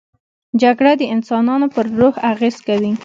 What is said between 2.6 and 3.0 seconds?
کوي